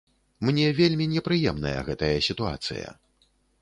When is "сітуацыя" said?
2.33-2.87